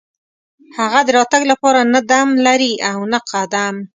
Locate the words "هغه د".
0.77-1.09